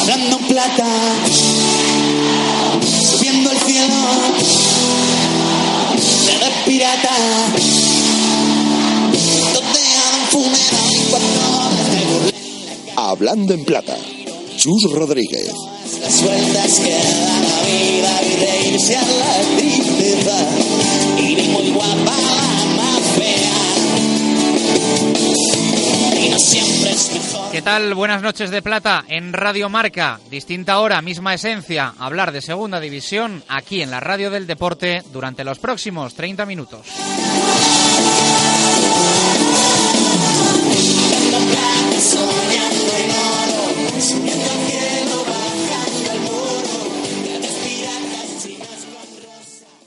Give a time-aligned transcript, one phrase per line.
[0.00, 0.86] Hablando en plata,
[3.10, 3.94] subiendo al cielo,
[6.26, 7.16] de red pirata,
[9.52, 11.42] toteado en funeral y cuatro
[11.90, 12.32] de burla.
[12.96, 13.96] Hablando en plata,
[14.56, 15.52] Chus Rodríguez.
[16.00, 20.36] Las vueltas que da la vida y reírse a la tristeza,
[21.18, 23.60] y ni muy guapa la más fea,
[26.20, 27.31] y no siempre es mejor.
[27.52, 27.92] ¿Qué tal?
[27.92, 30.18] Buenas noches de plata en Radio Marca.
[30.30, 31.92] Distinta hora, misma esencia.
[31.98, 36.86] Hablar de segunda división aquí en la radio del deporte durante los próximos 30 minutos.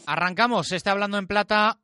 [0.06, 1.80] Arrancamos este Hablando en Plata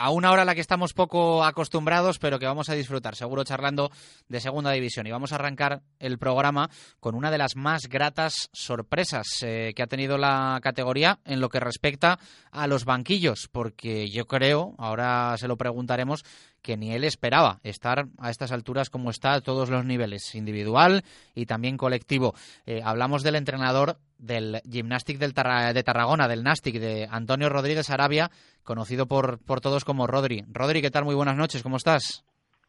[0.00, 3.44] a una hora a la que estamos poco acostumbrados, pero que vamos a disfrutar, seguro
[3.44, 3.90] charlando
[4.28, 5.06] de segunda división.
[5.06, 6.70] Y vamos a arrancar el programa
[7.00, 11.50] con una de las más gratas sorpresas eh, que ha tenido la categoría en lo
[11.50, 12.18] que respecta
[12.50, 16.24] a los banquillos, porque yo creo, ahora se lo preguntaremos,
[16.62, 21.02] que ni él esperaba estar a estas alturas como está a todos los niveles, individual
[21.34, 22.34] y también colectivo.
[22.66, 27.88] Eh, hablamos del entrenador del Gymnastic del Tarra- de Tarragona, del Nastic, de Antonio Rodríguez
[27.90, 28.30] Arabia,
[28.62, 30.44] conocido por, por todos como Rodri.
[30.52, 31.04] Rodri, ¿qué tal?
[31.04, 32.24] Muy buenas noches, ¿cómo estás?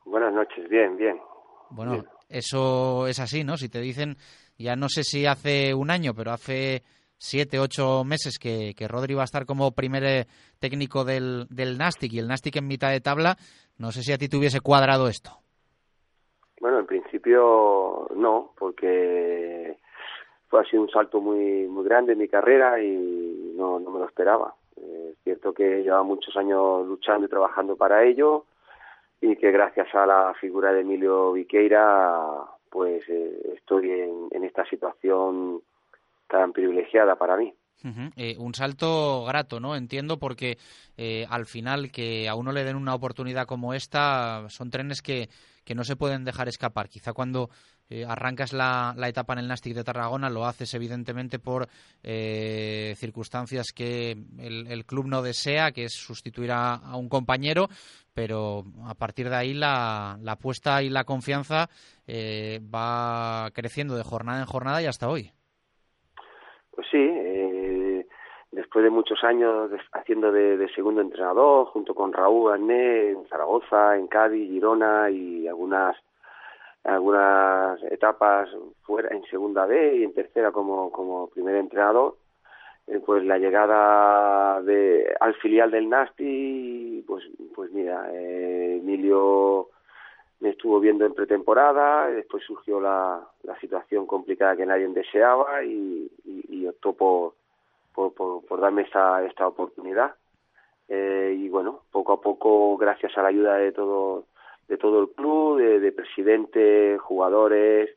[0.05, 1.17] Buenas noches, bien, bien.
[1.69, 2.05] Bueno, Bien.
[2.29, 3.57] eso es así, ¿no?
[3.57, 4.17] Si te dicen,
[4.57, 6.83] ya no sé si hace un año, pero hace
[7.21, 10.25] siete, ocho meses que, que Rodri va a estar como primer eh,
[10.59, 13.37] técnico del, del Nastic y el Nastic en mitad de tabla,
[13.77, 15.29] no sé si a ti te hubiese cuadrado esto.
[16.59, 19.77] Bueno, en principio no, porque
[20.49, 24.05] fue así un salto muy muy grande en mi carrera y no, no me lo
[24.05, 24.55] esperaba.
[24.77, 28.45] Eh, Es cierto que llevaba muchos años luchando y trabajando para ello
[29.21, 32.25] y que gracias a la figura de Emilio Viqueira
[32.71, 35.61] pues eh, estoy en, en esta situación
[36.31, 37.53] tan privilegiada para mí.
[38.15, 39.75] Eh, un salto grato, ¿no?
[39.75, 40.59] Entiendo porque
[40.97, 45.29] eh, al final que a uno le den una oportunidad como esta son trenes que,
[45.63, 46.89] que no se pueden dejar escapar.
[46.89, 47.49] Quizá cuando
[47.93, 51.67] eh, arrancas la, la etapa en el Nastic de Tarragona lo haces evidentemente por
[52.03, 57.67] eh, circunstancias que el, club no desea, que es sustituir a, a un compañero,
[58.13, 61.69] pero a partir de ahí la, la apuesta y la confianza
[62.07, 65.33] eh, va creciendo de jornada en jornada y hasta hoy.
[66.71, 68.05] Pues sí, eh,
[68.51, 73.25] después de muchos años de- haciendo de, de segundo entrenador, junto con Raúl Arné en
[73.27, 75.95] Zaragoza, en Cádiz, Girona y algunas
[76.83, 78.49] algunas etapas
[78.83, 82.15] fuera en segunda B y en tercera como, como primer entrenador,
[82.87, 87.23] eh, pues la llegada de al filial del Nasti, pues
[87.55, 89.69] pues mira, eh, Emilio
[90.41, 96.11] me estuvo viendo en pretemporada, después surgió la, la situación complicada que nadie deseaba y,
[96.25, 97.33] y, optó por,
[97.93, 100.15] por, por, darme esta, esta oportunidad.
[100.89, 104.25] Eh, y bueno, poco a poco, gracias a la ayuda de todo,
[104.67, 107.91] de todo el club, de, de presidente, jugadores,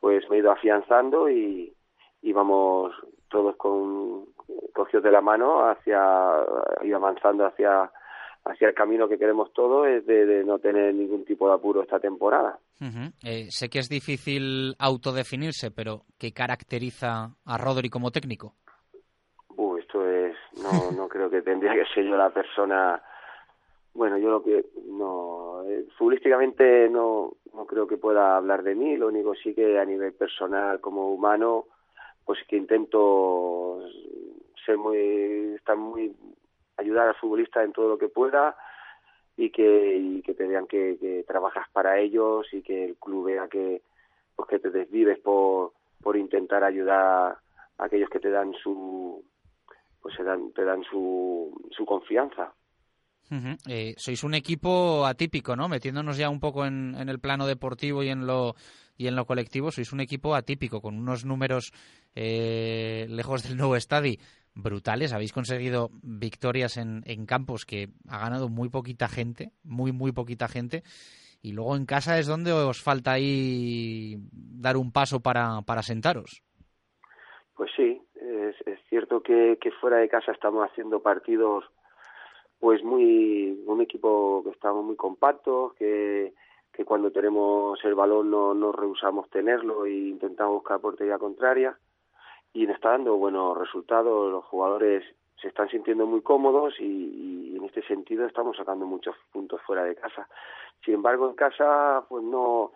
[0.00, 1.74] pues me he ido afianzando y,
[2.22, 2.94] y vamos
[3.28, 4.26] todos con
[4.72, 6.00] cogidos de la mano hacia
[6.82, 7.90] y avanzando hacia
[8.44, 11.82] hacia el camino que queremos todos es de, de no tener ningún tipo de apuro
[11.82, 12.58] esta temporada.
[13.22, 18.54] Eh, sé que es difícil autodefinirse, pero ¿qué caracteriza a Rodri como técnico?
[19.56, 23.00] Uh, esto es, no, no creo que tendría que ser yo la persona.
[23.94, 28.96] Bueno, yo lo que no, eh, futbolísticamente no, no creo que pueda hablar de mí.
[28.96, 31.66] Lo único sí que a nivel personal, como humano,
[32.24, 33.80] pues que intento
[34.64, 36.16] ser muy, estar muy,
[36.76, 38.56] ayudar al futbolista en todo lo que pueda
[39.36, 43.26] y que, y que te vean que, que trabajas para ellos y que el club
[43.26, 43.82] vea que,
[44.36, 45.72] pues que te desvives por,
[46.02, 47.38] por intentar ayudar
[47.78, 49.24] a aquellos que te dan su,
[50.00, 52.52] pues se dan, te dan su, su confianza.
[53.66, 55.66] Eh, sois un equipo atípico, ¿no?
[55.66, 58.54] Metiéndonos ya un poco en, en el plano deportivo y en lo
[58.98, 61.72] y en lo colectivo, sois un equipo atípico con unos números
[62.14, 64.18] eh, lejos del nuevo estadio
[64.54, 65.12] brutales.
[65.12, 70.82] Habéis conseguido victorias en, campos que ha ganado muy poquita gente, muy muy poquita gente.
[71.44, 76.42] y luego en casa es donde os falta ahí dar un paso para, para sentaros.
[77.56, 78.56] Pues sí, es,
[78.88, 81.64] cierto que, que fuera de casa estamos haciendo partidos
[82.60, 86.32] pues muy un equipo que estamos muy compactos que,
[86.72, 91.76] que cuando tenemos el balón no, no rehusamos tenerlo e intentamos buscar portería contraria
[92.52, 94.30] y está dando buenos resultados.
[94.30, 95.04] Los jugadores
[95.40, 99.84] se están sintiendo muy cómodos y, y, en este sentido estamos sacando muchos puntos fuera
[99.84, 100.28] de casa.
[100.84, 102.72] Sin embargo en casa pues no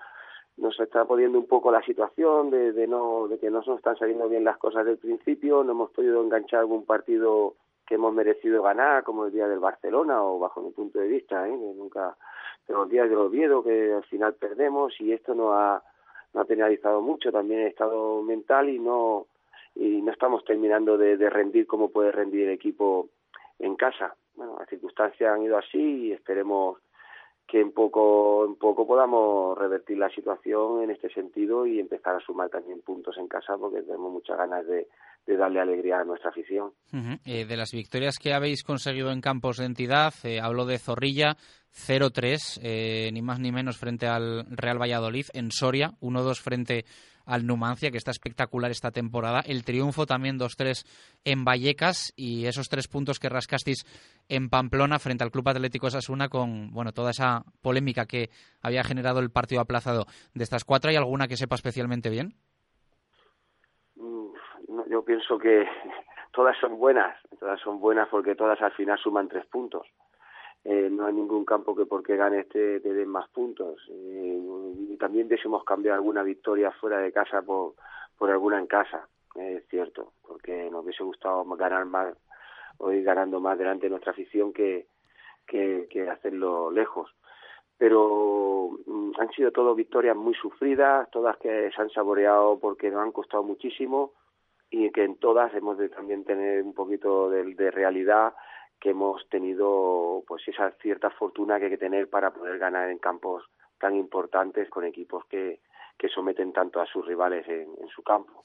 [0.56, 3.96] nos está poniendo un poco la situación de, de no de que no nos están
[3.96, 5.62] saliendo bien las cosas del principio.
[5.62, 7.55] No hemos podido enganchar algún partido
[7.87, 11.49] que hemos merecido ganar, como el día del Barcelona, o bajo mi punto de vista,
[11.49, 11.52] ¿eh?
[11.52, 12.17] que nunca,
[12.67, 15.82] pero los días del Oviedo, que al final perdemos, y esto no ha,
[16.34, 19.26] no ha penalizado mucho, también el estado mental, y no,
[19.76, 23.11] y no estamos terminando de, rendir como puede rendir el equipo
[23.58, 24.14] en casa.
[24.34, 25.78] Bueno, las circunstancias han ido así
[26.08, 26.78] y esperemos
[27.46, 32.20] que en poco en poco podamos revertir la situación en este sentido y empezar a
[32.20, 34.88] sumar también puntos en casa porque tenemos muchas ganas de,
[35.26, 36.72] darle alegría a nuestra afición.
[37.25, 41.37] Eh, de las victorias que habéis conseguido en campos de entidad, eh, hablo de Zorrilla
[41.72, 46.84] 0-3, eh, ni más ni menos frente al Real Valladolid, en Soria 1-2 frente
[47.26, 49.40] al Numancia, que está espectacular esta temporada.
[49.40, 50.87] El triunfo también 2-3
[51.25, 53.84] en Vallecas y esos tres puntos que rascasteis
[54.28, 58.31] en Pamplona frente al Club Atlético Sasuna con bueno toda esa polémica que
[58.62, 60.06] había generado el partido aplazado.
[60.34, 62.34] De estas cuatro, ¿hay alguna que sepa especialmente bien?
[64.88, 65.67] Yo pienso que
[66.32, 69.87] todas son buenas, todas son buenas porque todas al final suman tres puntos.
[70.69, 73.81] Eh, no hay ningún campo que porque gane este te den más puntos.
[73.89, 74.41] Eh,
[74.91, 77.75] y también deseamos cambiar alguna victoria fuera de casa por,
[78.19, 82.17] por alguna en casa, es cierto, porque nos hubiese gustado ganar más
[82.79, 84.89] o ir ganando más delante de nuestra afición que,
[85.47, 87.15] que, hacerlo lejos.
[87.79, 93.03] Pero mm, han sido todas victorias muy sufridas, todas que se han saboreado porque nos
[93.03, 94.15] han costado muchísimo
[94.69, 98.35] y que en todas hemos de también tener un poquito de realidad
[98.81, 102.99] que hemos tenido pues esa cierta fortuna que hay que tener para poder ganar en
[102.99, 103.44] campos
[103.78, 105.61] tan importantes con equipos que,
[105.98, 108.43] que someten tanto a sus rivales en, su campo.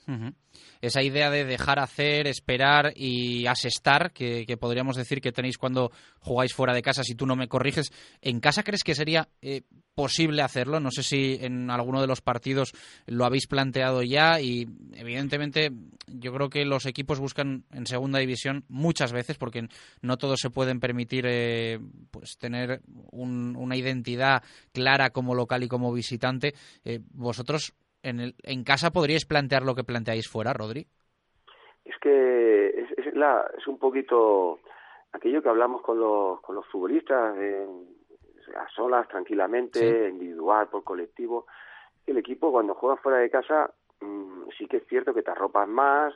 [0.82, 6.54] Esa idea de dejar hacer, esperar y asestar, que, podríamos decir que tenéis cuando jugáis
[6.54, 9.64] fuera de casa, si tú no me corriges, ¿en casa crees que sería eh,
[9.96, 10.80] posible hacerlo?
[10.80, 12.74] No sé si en alguno de los partidos
[13.06, 15.72] lo habéis planteado ya y evidentemente
[16.08, 19.68] yo creo que los equipos buscan en segunda división muchas veces porque
[20.02, 21.80] no todos se pueden permitir eh,
[22.12, 22.82] pues tener
[23.12, 26.54] un, una identidad clara como local y como visitante.
[26.86, 27.00] Eh,
[28.04, 30.88] en, el, en casa podríais plantear lo que planteáis fuera, Rodri.
[31.86, 34.60] Es que es, es, la, es un poquito
[35.12, 37.68] aquello que hablamos con los, con los futbolistas, eh,
[38.56, 40.10] a solas, tranquilamente, sí.
[40.10, 41.46] individual, por colectivo.
[42.06, 43.72] El equipo cuando juega fuera de casa
[44.02, 46.14] mmm, sí que es cierto que te arropas más,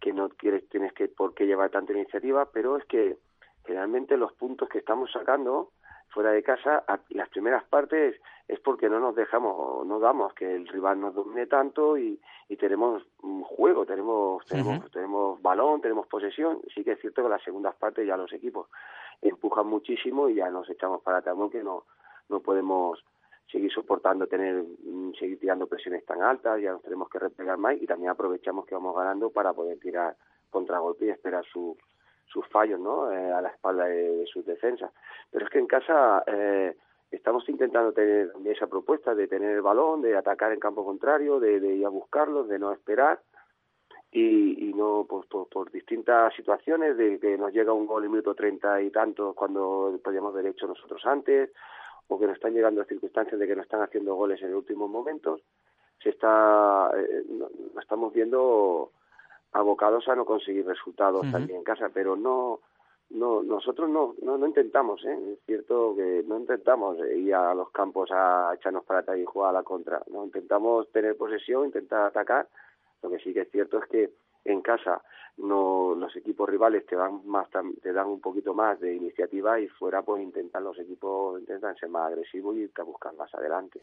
[0.00, 3.16] que no quieres, tienes que por qué llevar tanta iniciativa, pero es que
[3.64, 5.72] generalmente los puntos que estamos sacando
[6.08, 10.66] fuera de casa, las primeras partes es porque no nos dejamos, no damos que el
[10.68, 12.18] rival nos domine tanto y,
[12.48, 13.02] y tenemos
[13.42, 14.90] juego, tenemos, tenemos, uh -huh.
[14.90, 16.60] tenemos balón, tenemos posesión.
[16.74, 18.68] Sí que es cierto que las segundas partes ya los equipos
[19.20, 21.84] empujan muchísimo y ya nos echamos para atrás, que no,
[22.28, 23.04] no podemos
[23.50, 24.64] seguir soportando tener,
[25.18, 28.74] seguir tirando presiones tan altas, ya nos tenemos que replegar más y también aprovechamos que
[28.74, 30.16] vamos ganando para poder tirar
[30.50, 31.76] contragolpe y esperar su,
[32.26, 33.10] sus fallos ¿no?
[33.10, 34.92] Eh, a la espalda de, de, sus defensas.
[35.30, 36.76] Pero es que en casa eh,
[37.10, 41.60] estamos intentando tener esa propuesta de tener el balón, de atacar en campo contrario, de,
[41.60, 43.20] de ir a buscarlos, de no esperar
[44.10, 48.10] y, y no pues, por, por, distintas situaciones de que nos llega un gol en
[48.10, 51.50] minuto treinta y tantos cuando podíamos haber hecho nosotros antes
[52.08, 54.88] o que nos están llegando circunstancias de que nos están haciendo goles en los últimos
[54.88, 55.42] momentos
[56.02, 57.48] se está eh, no,
[57.80, 58.92] estamos viendo
[59.52, 61.32] abocados a no conseguir resultados uh -huh.
[61.32, 62.60] también en casa, pero no
[63.10, 65.18] no nosotros no no, no intentamos, ¿eh?
[65.32, 69.50] es cierto que no intentamos ir a los campos a echarnos para atrás y jugar
[69.50, 72.48] a la contra, no intentamos tener posesión, intentar atacar,
[73.02, 74.10] lo que sí que es cierto es que
[74.52, 75.02] en casa
[75.38, 77.48] no los equipos rivales te dan más
[77.82, 81.88] te dan un poquito más de iniciativa y fuera pues intentan los equipos intentan ser
[81.88, 83.80] más agresivos y te buscan más adelante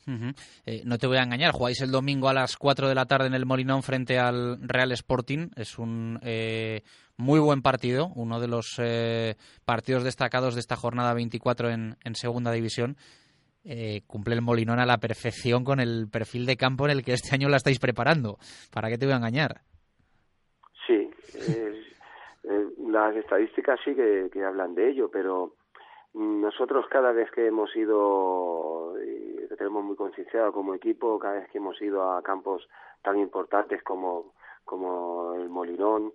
[0.65, 3.27] eh, no te voy a engañar jugáis el domingo a las 4 de la tarde
[3.27, 6.81] en el Molinón frente al Real Sporting es un eh,
[7.15, 12.15] muy buen partido uno de los eh, partidos destacados de esta jornada 24 en, en
[12.15, 12.97] segunda división
[13.67, 17.13] eh, cumple el Molinón a la perfección con el perfil de campo en el que
[17.13, 18.37] este año la estáis preparando.
[18.71, 19.61] ¿Para qué te voy a engañar?
[21.47, 21.83] Eh,
[22.43, 25.53] eh, las estadísticas sí que, que, hablan de ello, pero
[26.13, 28.93] nosotros cada vez que hemos ido,
[29.57, 32.67] tenemos muy concienciado como equipo, cada vez que hemos ido a campos
[33.01, 34.33] tan importantes como,
[34.63, 36.13] como el Molinón,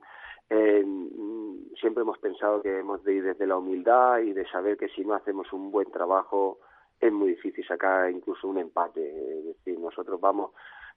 [0.49, 0.85] eh,
[1.79, 5.05] siempre hemos pensado que hemos de ir desde la humildad y de saber que si
[5.05, 6.59] no hacemos un buen trabajo
[7.01, 9.39] es muy difícil sacar incluso un empate.
[9.39, 10.51] Es decir, nosotros vamos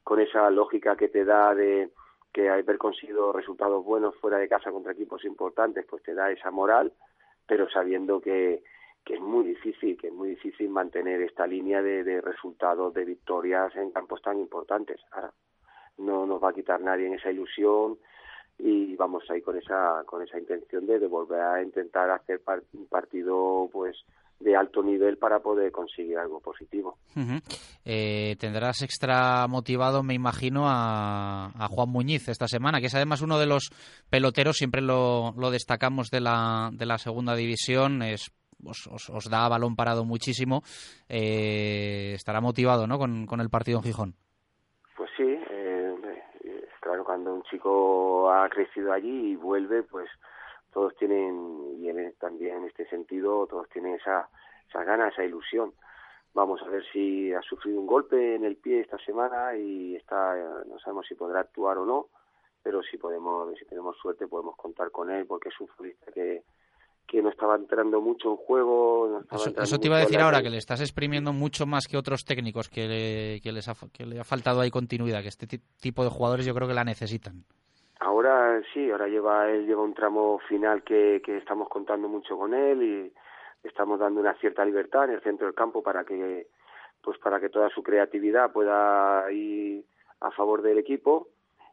[0.03, 1.91] con esa lógica que te da de
[2.33, 6.51] que haber conseguido resultados buenos fuera de casa contra equipos importantes, pues te da esa
[6.51, 6.91] moral,
[7.47, 8.63] pero sabiendo que,
[9.05, 13.05] que es muy difícil, que es muy difícil mantener esta línea de, de resultados, de
[13.05, 14.99] victorias en campos tan importantes.
[15.11, 15.31] Ahora,
[15.97, 17.99] no nos va a quitar nadie en esa ilusión
[18.57, 22.41] y vamos ahí con esa con esa intención de, de volver a intentar hacer
[22.73, 23.97] un partido pues
[24.43, 26.97] de alto nivel para poder conseguir algo positivo.
[27.85, 33.21] eh, tendrás extra motivado, me imagino, a, a, Juan Muñiz esta semana, que es además
[33.21, 33.69] uno de los
[34.09, 38.31] peloteros, siempre lo, lo destacamos de la, de la segunda división, es
[38.65, 40.61] os, os, os, da balón parado muchísimo.
[41.09, 42.97] Eh, estará motivado ¿no?
[42.97, 44.13] con, con el partido en Gijón.
[44.95, 45.95] Pues sí, eh,
[46.79, 50.09] claro, cuando un chico ha crecido allí y vuelve, pues
[50.73, 54.27] todos tienen, y en, también en este sentido, todos tienen esa,
[54.67, 55.73] esa gana, esa ilusión.
[56.33, 60.35] Vamos a ver si ha sufrido un golpe en el pie esta semana y está,
[60.65, 62.07] no sabemos si podrá actuar o no,
[62.63, 66.43] pero si podemos, si tenemos suerte podemos contar con él porque es un futbolista que,
[67.07, 69.09] que no estaba entrando mucho en juego.
[69.11, 71.87] No estaba eso, eso te iba a decir ahora, que le estás exprimiendo mucho más
[71.87, 75.27] que otros técnicos que le, que les ha, que le ha faltado ahí continuidad, que
[75.27, 75.45] este
[75.79, 77.45] tipo de jugadores yo creo que la necesitan.
[78.03, 82.53] Ahora sí, ahora lleva él lleva un tramo final que, que estamos contando mucho con
[82.53, 83.13] él y
[83.67, 86.47] estamos dando una cierta libertad en el centro del campo para que
[87.01, 89.85] pues para que toda su creatividad pueda ir
[90.19, 91.29] a favor del equipo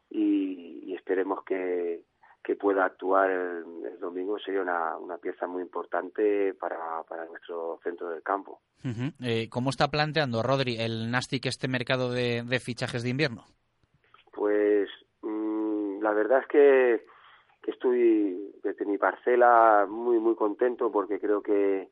[0.09, 2.03] y, esperemos que,
[2.43, 8.09] que pueda actuar el, domingo sería una, una, pieza muy importante para, para nuestro centro
[8.09, 8.59] del campo.
[9.21, 13.45] Eh, ¿Cómo está planteando Rodri el Nastic este mercado de fichajes de invierno?
[16.11, 17.05] La verdad es que,
[17.71, 21.87] estoy desde mi parcela muy muy contento porque creo que,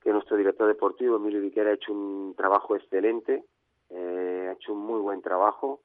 [0.00, 3.44] que nuestro director deportivo Emilio Viquera ha hecho un trabajo excelente,
[3.90, 5.80] eh, ha hecho un muy buen trabajo.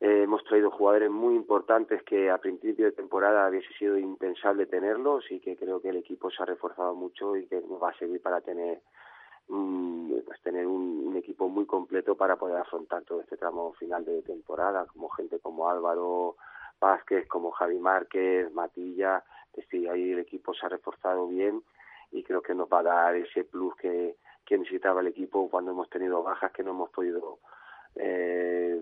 [0.00, 5.30] Eh, hemos traído jugadores muy importantes que a principio de temporada hubiese sido impensable tenerlos
[5.30, 7.98] y que creo que el equipo se ha reforzado mucho y que nos va a
[7.98, 8.80] servir para tener
[9.46, 14.84] pues tener un, equipo muy completo para poder afrontar todo este tramo final de temporada,
[14.86, 16.36] como gente como Álvaro
[16.80, 19.24] Vázquez, como Javi Márquez, Matilla,
[19.90, 21.62] ahí el equipo se ha reforzado bien
[22.12, 25.72] y creo que nos va a dar ese plus que, que necesitaba el equipo cuando
[25.72, 27.38] hemos tenido bajas que no hemos podido
[27.96, 28.80] eh,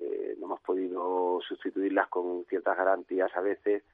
[0.00, 3.84] eh, no hemos podido sustituirlas con ciertas garantías a veces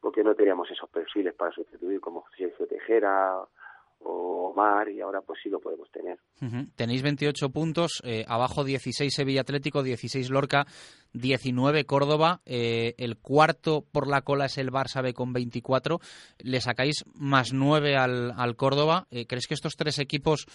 [0.00, 3.38] porque no teníamos esos perfiles para sustituir como Sergio Tejera
[4.06, 6.18] o Omar y ahora pues sí lo podemos tener.
[6.40, 6.68] Uh -huh.
[6.76, 10.66] Tenéis 28 puntos, eh, abajo 16 Sevilla Atlético, 16 Lorca,
[11.12, 15.98] 19 Córdoba, eh, el cuarto por la cola es el Barça B con 24,
[16.38, 19.06] le sacáis más 9 al, al Córdoba.
[19.10, 20.46] Eh, ¿Crees que estos tres equipos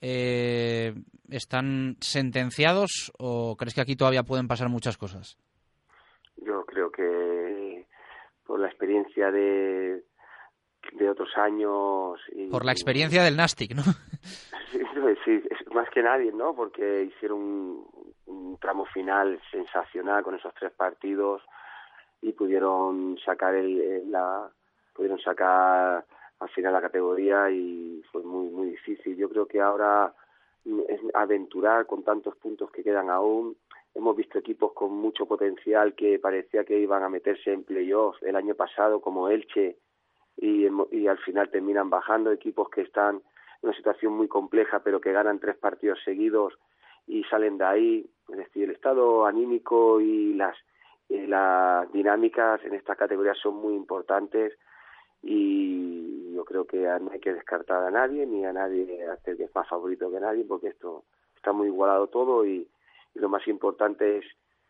[0.00, 0.94] eh,
[1.30, 5.38] están sentenciados o crees que aquí todavía pueden pasar muchas cosas?
[6.36, 7.86] Yo creo que
[8.46, 10.04] por la experiencia de,
[10.94, 13.82] de otros años y por la experiencia del Nastic, ¿no?
[14.72, 14.80] sí,
[15.24, 16.54] sí, más que nadie, ¿no?
[16.54, 17.86] Porque hicieron un,
[18.26, 21.42] un tramo final sensacional con esos tres partidos
[22.22, 24.48] y pudieron sacar el, la
[24.94, 26.04] pudieron sacar
[26.38, 29.16] al final la categoría y fue muy muy difícil.
[29.16, 30.14] Yo creo que ahora
[30.88, 33.56] es aventurar con tantos puntos que quedan aún.
[33.94, 38.36] Hemos visto equipos con mucho potencial que parecía que iban a meterse en playoffs el
[38.36, 39.76] año pasado, como Elche,
[40.36, 42.32] y, y al final terminan bajando.
[42.32, 46.54] Equipos que están en una situación muy compleja, pero que ganan tres partidos seguidos
[47.06, 48.10] y salen de ahí.
[48.28, 50.56] Es decir, el estado anímico y las,
[51.08, 54.58] eh, las dinámicas en estas categorías son muy importantes
[55.22, 59.44] y yo creo que no hay que descartar a nadie ni a nadie hacer que
[59.44, 62.68] es más favorito que nadie porque esto está muy igualado todo y,
[63.14, 64.24] y lo más importante es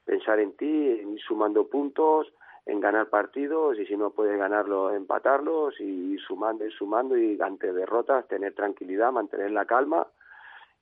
[0.04, 2.32] pensar en ti, en ir sumando puntos,
[2.66, 7.38] en ganar partidos y si no puedes ganarlos, empatarlos y ir sumando, ir sumando y
[7.40, 10.06] ante derrotas tener tranquilidad, mantener la calma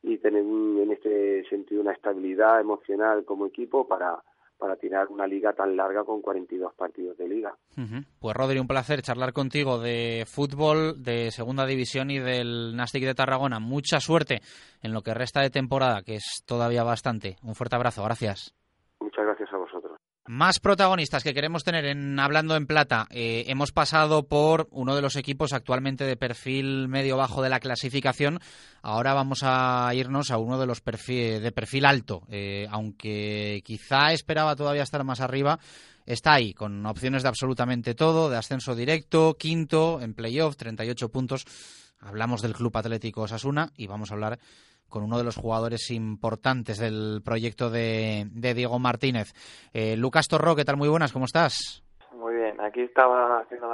[0.02, 4.22] y tener en este sentido una estabilidad emocional como equipo para
[4.62, 7.52] para tirar una liga tan larga con 42 partidos de liga.
[7.76, 8.06] Uh -huh.
[8.20, 13.16] Pues Rodri, un placer charlar contigo de fútbol, de segunda división y del Nastic de
[13.16, 13.58] Tarragona.
[13.58, 14.38] Mucha suerte
[14.80, 17.38] en lo que resta de temporada, que es todavía bastante.
[17.42, 18.54] Un fuerte abrazo, gracias.
[19.00, 19.91] Muchas gracias a vosotros.
[20.24, 23.08] Más protagonistas que queremos tener en Hablando en Plata.
[23.10, 28.38] Eh, hemos pasado por uno de los equipos actualmente de perfil medio-bajo de la clasificación.
[28.82, 32.22] Ahora vamos a irnos a uno de los perfil, de perfil alto.
[32.30, 35.58] Eh, aunque quizá esperaba todavía estar más arriba,
[36.06, 41.44] está ahí, con opciones de absolutamente todo, de ascenso directo, quinto, en playoff, 38 puntos.
[41.98, 44.38] Hablamos del Club Atlético Osasuna y vamos a hablar
[44.92, 49.32] con uno de los jugadores importantes del proyecto de, Diego Martínez.
[49.72, 50.76] Eh, Lucas Torro, ¿qué tal?
[50.76, 51.82] Muy buenas, ¿cómo estás?
[52.12, 53.68] Muy bien, aquí estaba haciendo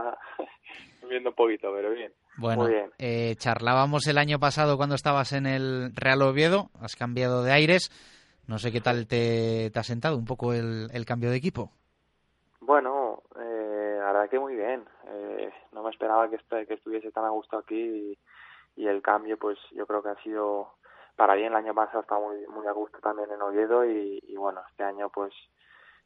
[1.10, 2.12] viendo un poquito, pero bien.
[2.36, 2.92] Bueno, Muy bien.
[2.98, 7.90] Eh, charlábamos el año pasado cuando estabas en el Real Oviedo, has cambiado de aires.
[8.46, 11.72] No sé qué tal te, ha sentado un poco el, cambio de equipo.
[12.60, 14.84] Bueno, eh, la verdad que muy bien.
[15.08, 18.18] Eh, no me esperaba que, que estuviese tan a gusto aquí y,
[18.76, 20.77] y, el cambio, pues yo creo que ha sido
[21.18, 24.62] para bien el año pasado estaba muy muy a gusto también en Oviedo y, bueno
[24.70, 25.34] este año pues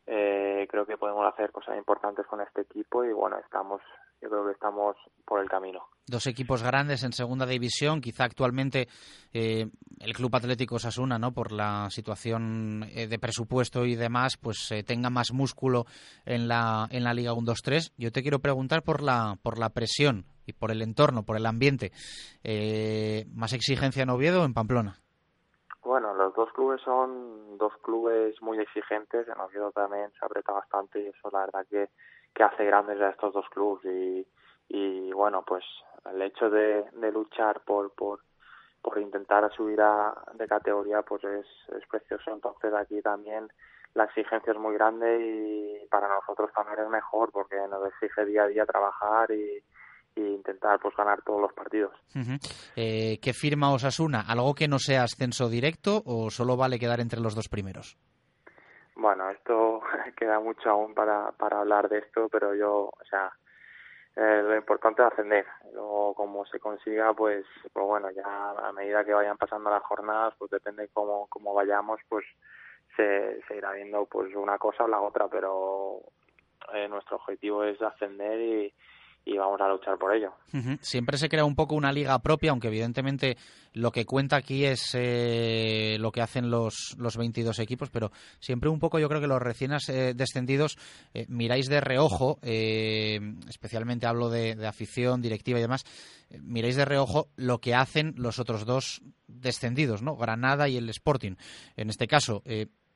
[0.07, 3.83] eh, creo que podemos hacer cosas importantes con este equipo y bueno estamos
[4.23, 8.89] yo creo que estamos por el camino dos equipos grandes en segunda división quizá actualmente
[9.35, 9.67] eh,
[10.01, 15.11] el club Atlético Sasuna no por la situación eh, de presupuesto y demás pues tenga
[15.11, 15.85] más músculo
[16.25, 20.25] en la en la Liga 1-2-3 yo te quiero preguntar por la por la presión
[20.45, 21.93] y por el entorno, por el ambiente.
[23.33, 25.02] ¿Más exigencia en Oviedo o en Pamplona?
[25.85, 29.27] Bueno, los dos clubes son dos clubes muy exigentes.
[29.27, 31.89] En Oviedo también se aprieta bastante y eso la verdad que,
[32.33, 33.85] que hace grandes a estos dos clubes.
[33.85, 34.27] Y,
[34.69, 35.65] y bueno, pues
[36.07, 38.21] el hecho de, de luchar por, por,
[38.81, 41.47] por intentar subir a, de categoría pues es,
[41.77, 42.31] es precioso.
[42.31, 43.49] Entonces aquí también
[43.95, 48.45] la exigencia es muy grande y para nosotros también es mejor porque nos exige día
[48.45, 49.63] a día trabajar y,
[50.15, 51.93] e intentar pues ganar todos los partidos.
[52.77, 54.25] eh, ¿Qué firma Osasuna?
[54.27, 57.97] ¿Algo que no sea ascenso directo o solo vale quedar entre los dos primeros?
[58.95, 59.81] Bueno, esto
[60.17, 63.33] queda mucho aún para, para hablar de esto, pero yo, o sea,
[64.17, 65.47] eh, lo importante es ascender.
[65.73, 70.35] Luego, como se consiga, pues, pues bueno, ya a medida que vayan pasando las jornadas,
[70.39, 72.25] pues depende cómo, cómo vayamos, pues
[72.97, 76.01] se, se irá viendo pues una cosa o la otra, pero
[76.75, 78.75] eh, nuestro objetivo es ascender y,
[79.25, 80.33] y vamos a luchar por ello.
[80.81, 83.37] Siempre se crea un poco una liga propia, aunque evidentemente
[83.73, 88.69] lo que cuenta aquí es eh, lo que hacen los, los 22 equipos, pero siempre
[88.69, 90.77] un poco yo creo que los recién eh, descendidos
[91.15, 95.85] eh, miráis de reojo, especialmente hablo de, de, afición, directiva y demás,
[96.41, 100.17] miráis de reojo lo que hacen los otros dos descendidos, ¿no?
[100.17, 101.37] Granada y el Sporting.
[101.77, 102.43] En este caso,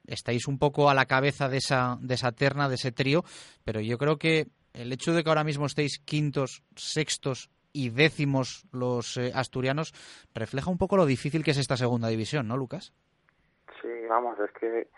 [0.07, 3.25] estáis un poco a la cabeza de esa, de esa terna, de ese trío,
[3.65, 8.65] pero yo creo que el hecho de que ahora mismo estéis quintos, sextos y décimos
[8.73, 9.93] los eh, asturianos
[10.35, 12.93] refleja un poco lo difícil que es esta segunda división, ¿no, Lucas?
[13.83, 14.89] Sí, vamos, es que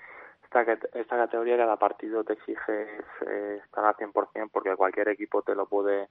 [0.45, 2.83] esta, esta categoría cada partido te exige
[3.27, 6.09] eh, estar al 100% porque cualquier equipo te lo puede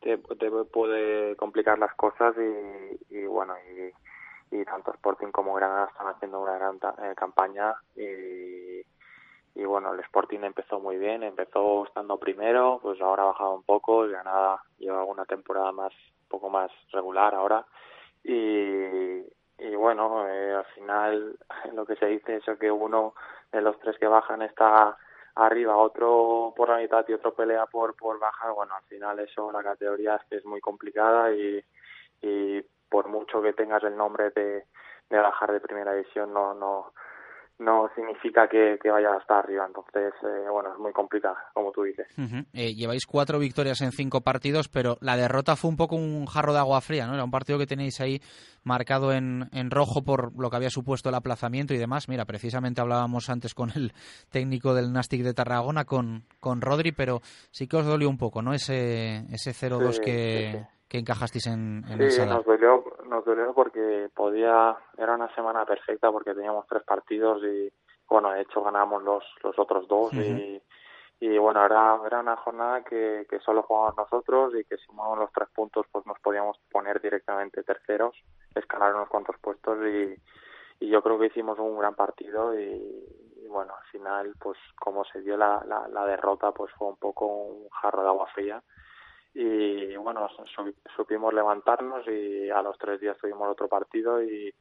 [0.00, 6.08] te, puede complicar las cosas y, y bueno y, y, tanto Sporting como Granada están
[6.08, 8.81] haciendo una gran eh, campaña y,
[9.54, 13.62] y bueno, el Sporting empezó muy bien, empezó estando primero, pues ahora ha bajado un
[13.64, 17.66] poco, y Granada lleva una temporada más, un poco más regular ahora.
[18.24, 19.20] Y,
[19.58, 21.38] y bueno, eh, al final
[21.74, 23.14] lo que se dice es que uno
[23.52, 24.96] de los tres que bajan está
[25.34, 29.50] arriba, otro por la mitad y otro pelea por por bajar, bueno, al final eso
[29.52, 31.62] la categoría es muy complicada y,
[32.20, 34.66] y por mucho que tengas el nombre de,
[35.08, 36.92] de bajar de primera división no no
[37.58, 39.64] no significa que, vaya a estar arriba.
[39.66, 42.06] Entonces, eh, bueno, es muy complicado, como tú dices.
[42.52, 46.52] Eh, lleváis cuatro victorias en cinco partidos, pero la derrota fue un poco un jarro
[46.52, 47.14] de agua fría, ¿no?
[47.14, 48.20] Era un partido que tenéis ahí
[48.64, 52.08] marcado en, en rojo por lo que había supuesto el aplazamiento y demás.
[52.08, 53.92] Mira, precisamente hablábamos antes con el
[54.30, 58.42] técnico del Nastic de Tarragona, con, con Rodri, pero sí que os dolió un poco,
[58.42, 58.52] ¿no?
[58.52, 64.76] Ese, ese 0-2 que que encajasteis en, en sí, nos dolió, nos dolió porque podía,
[64.96, 67.72] era una semana perfecta porque teníamos tres partidos y
[68.08, 70.60] bueno, de hecho ganamos los, los otros dos y,
[71.20, 75.18] y bueno, era, era una jornada que, que solo jugábamos nosotros y que si sumamos
[75.18, 78.16] los tres puntos pues nos podíamos poner directamente terceros,
[78.54, 80.14] escalar unos cuantos puestos y,
[80.84, 85.20] y yo creo que hicimos un gran partido y, bueno, al final pues como se
[85.20, 88.62] dio la, la, la derrota pues fue un poco un jarro de agua fría
[89.34, 90.28] y bueno,
[90.96, 94.54] supimos levantarnos y a los tres días tuvimos otro partido y,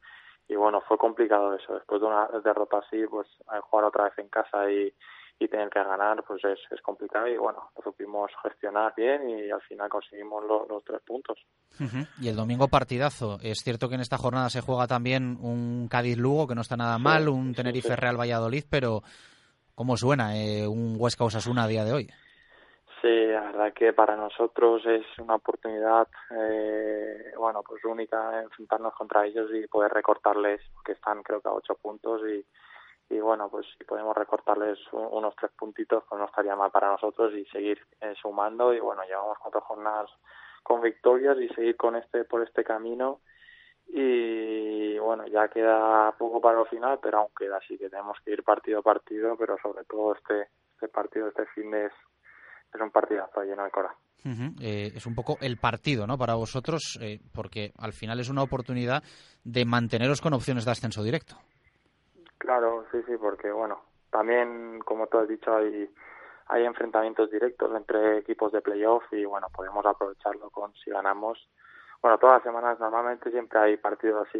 [0.47, 1.73] y bueno, fue complicado eso.
[1.73, 3.27] Después de una derrota así, pues
[3.69, 4.93] jugar otra vez en casa y,
[5.39, 9.51] y tener que ganar, pues es, es complicado y bueno, lo supimos gestionar bien y
[9.51, 11.37] al final conseguimos los tres puntos.
[12.21, 13.39] Y el domingo partidazo.
[13.41, 16.97] Es cierto que en esta jornada se juega también un Cádiz-Lugo, que no está nada
[16.97, 19.01] mal, un Tenerife-Real Valladolid, pero
[19.75, 22.09] ¿Cómo suena eh, un Huesca Osasuna a día de hoy?
[23.01, 29.25] Sí, la verdad que para nosotros es una oportunidad, eh, bueno, pues única enfrentarnos contra
[29.25, 32.45] ellos y poder recortarles, que están creo que a ocho puntos y,
[33.09, 37.33] y bueno, pues si podemos recortarles unos tres puntitos, pues no estaría mal para nosotros
[37.33, 40.11] y seguir eh, sumando y bueno, llevamos cuatro jornadas
[40.61, 43.21] con victorias y seguir con este por este camino
[43.87, 48.31] y bueno, ya queda poco para el final, pero aún queda, así que tenemos que
[48.31, 51.91] ir partido a partido, pero sobre todo este, este partido, este fin de
[52.73, 53.97] es, un partidazo lleno de corazón.
[54.61, 56.17] eh, es un poco el partido, ¿no?
[56.17, 59.03] Para vosotros, eh, porque al final es una oportunidad
[59.43, 61.35] de manteneros con opciones de ascenso directo.
[62.37, 65.89] Claro, sí, sí, porque bueno, también, como tú has dicho, hay,
[66.47, 71.47] hay enfrentamientos directos entre equipos de playoff y bueno, podemos aprovecharlo con si ganamos
[72.01, 74.39] bueno, todas las semanas normalmente siempre hay partidos así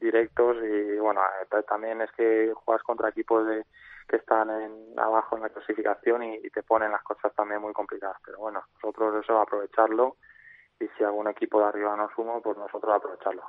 [0.00, 3.64] directos y bueno, eh, también es que juegas contra equipos de
[4.08, 7.72] que están en, abajo en la clasificación y, y te ponen las cosas también muy
[7.72, 8.16] complicadas.
[8.24, 10.16] Pero bueno, nosotros eso aprovecharlo
[10.80, 13.42] y si algún equipo de arriba no sumo, pues nosotros aprovecharlo.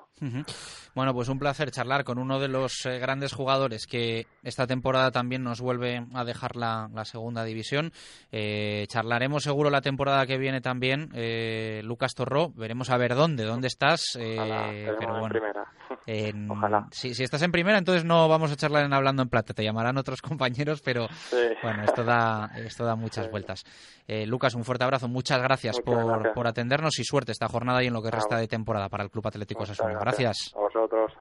[0.96, 5.12] Bueno, pues un placer charlar con uno de los eh, grandes jugadores que esta temporada
[5.12, 7.92] también nos vuelve a dejar la, la segunda división.
[8.32, 12.50] Eh, charlaremos seguro la temporada que viene también, eh, Lucas Torró.
[12.56, 14.16] Veremos a ver dónde, dónde estás.
[14.20, 15.66] eh, Ojalá, estaremos pero en bueno, primera.
[16.12, 16.88] En- Ojalá.
[16.92, 19.54] Si, si estás en primera, entonces no vamos a charlar en Hablando en Plata.
[19.54, 21.38] Te llamarán otros compañeros, pero Sí.
[21.62, 23.32] bueno, esto da, esto da muchas Sí.
[23.32, 23.64] vueltas.
[24.08, 25.08] Eh, Lucas, un fuerte abrazo.
[25.08, 26.34] Muchas gracias Muchas por, gracias.
[26.34, 29.12] por atendernos y suerte esta jornada y en lo que resta de temporada para el
[29.12, 30.00] Club Atlético Muchas Osasuna.
[30.00, 30.52] Gracias.
[30.56, 31.12] A vosotros.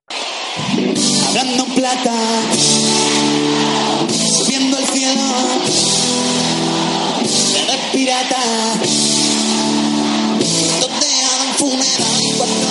[1.28, 2.14] Hablando en plata,
[4.08, 5.22] subiendo al cielo,
[7.52, 8.42] de pirata,
[10.80, 11.06] donde
[11.38, 12.68] un funeral cuando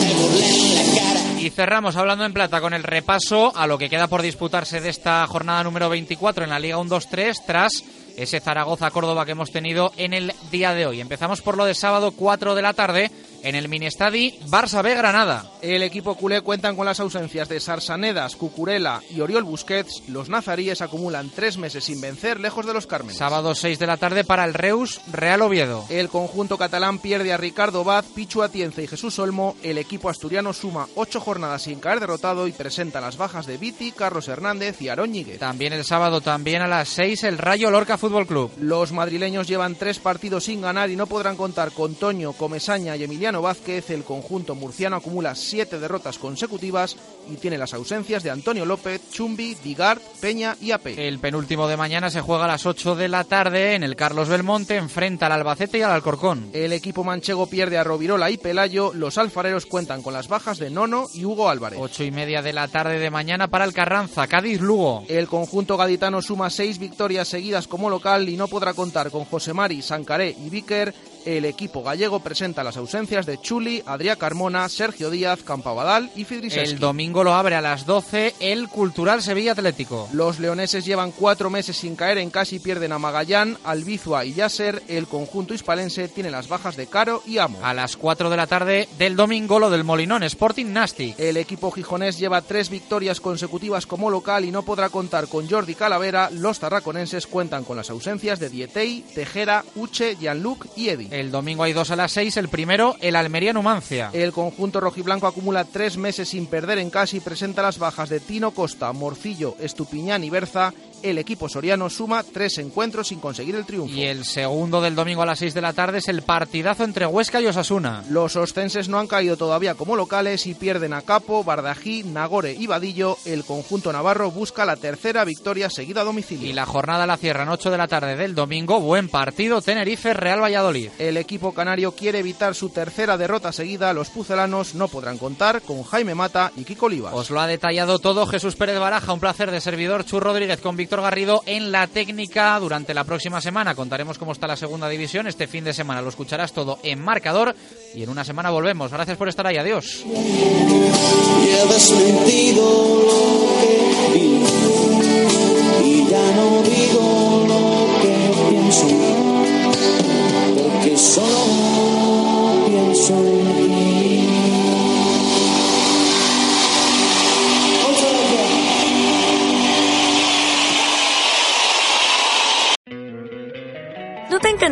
[0.00, 1.19] me burlé en la cara.
[1.40, 4.90] Y cerramos hablando en plata con el repaso a lo que queda por disputarse de
[4.90, 7.82] esta jornada número 24 en la Liga 1-2-3 tras
[8.14, 11.00] ese Zaragoza-Córdoba que hemos tenido en el día de hoy.
[11.00, 13.10] Empezamos por lo de sábado 4 de la tarde
[13.42, 15.44] en el Minestadi Barça B Granada.
[15.62, 20.02] El equipo culé cuentan con las ausencias de Sarsanedas, Cucurella y Oriol Busquets.
[20.08, 23.18] Los nazaríes acumulan tres meses sin vencer lejos de los Cármenes.
[23.18, 25.84] Sábado 6 de la tarde para el Reus Real Oviedo.
[25.88, 29.56] El conjunto catalán pierde a Ricardo Baz, Pichu Atienza y Jesús Olmo.
[29.62, 33.92] El equipo asturiano suma ocho jornadas sin caer derrotado y presenta las bajas de Viti,
[33.92, 35.38] Carlos Hernández y Aarón Ñíguez.
[35.38, 38.50] También el sábado, también a las 6, el Rayo Lorca Fútbol Club.
[38.58, 43.04] Los madrileños llevan tres partidos sin ganar y no podrán contar con Toño, Comesaña y
[43.04, 43.90] Emiliano Vázquez.
[43.90, 46.96] El conjunto murciano acumula siete derrotas consecutivas
[47.30, 51.06] y tiene las ausencias de Antonio López, Chumbi, Digard, Peña y Ape.
[51.06, 54.28] El penúltimo de mañana se juega a las 8 de la tarde en el Carlos
[54.28, 56.50] Belmonte, enfrenta al Albacete y al Alcorcón.
[56.52, 58.92] El equipo manchego pierde a Rovirola y Pelayo.
[58.94, 61.78] Los alfareros cuentan con las bajas de Nono y Hugo Álvarez.
[61.80, 65.04] Ocho y media de la tarde de mañana para el Carranza, Cádiz-Lugo.
[65.08, 69.52] El conjunto gaditano suma seis victorias seguidas como local y no podrá contar con José
[69.52, 70.94] Mari, Sancaré y Víquer.
[71.24, 76.74] El equipo gallego presenta las ausencias de Chuli, Adrià Carmona, Sergio Díaz, Campabadal y Fidriseski.
[76.74, 80.08] El domingo lo abre a las 12 el Cultural Sevilla Atlético.
[80.12, 84.34] Los leoneses llevan cuatro meses sin caer en casa y pierden a Magallán, Albizua y
[84.34, 84.82] Yasser.
[84.88, 87.58] El conjunto hispalense tiene las bajas de Caro y Amo.
[87.62, 91.18] A las 4 de la tarde del domingo lo del Molinón Sporting Nastic.
[91.18, 95.74] El equipo gijonés lleva tres victorias consecutivas como local y no podrá contar con Jordi
[95.74, 96.30] Calavera.
[96.30, 101.08] Los tarraconenses cuentan con las ausencias de Dietey, Tejera, Uche, Gianluc y Edi.
[101.10, 104.10] El domingo hay dos a las 6, el primero el Almería Numancia.
[104.12, 108.20] El conjunto rojiblanco acumula tres meses sin perder en casa y presenta las bajas de
[108.20, 110.72] Tino Costa, Morcillo, Estupiñán y Berza.
[111.02, 113.94] El equipo soriano suma tres encuentros sin conseguir el triunfo.
[113.94, 117.06] Y el segundo del domingo a las 6 de la tarde es el partidazo entre
[117.06, 118.04] Huesca y Osasuna.
[118.10, 122.66] Los ostenses no han caído todavía como locales y pierden a Capo, Bardají, Nagore y
[122.66, 123.16] Vadillo.
[123.24, 126.48] El conjunto navarro busca la tercera victoria seguida a domicilio.
[126.48, 128.80] Y la jornada la cierran 8 de la tarde del domingo.
[128.80, 130.90] Buen partido, Tenerife, Real Valladolid.
[130.98, 133.92] El equipo canario quiere evitar su tercera derrota seguida.
[133.92, 137.14] Los pucelanos no podrán contar con Jaime Mata y Kiko Olivas.
[137.14, 139.12] Os lo ha detallado todo Jesús Pérez Baraja.
[139.12, 143.40] Un placer de servidor Chu Rodríguez con Víctor Garrido en la técnica durante la próxima
[143.40, 143.76] semana.
[143.76, 145.28] Contaremos cómo está la segunda división.
[145.28, 147.54] Este fin de semana lo escucharás todo en marcador
[147.94, 148.90] y en una semana volvemos.
[148.90, 149.56] Gracias por estar ahí.
[149.56, 150.04] Adiós.